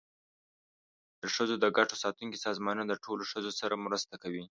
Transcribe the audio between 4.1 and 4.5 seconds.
کوي.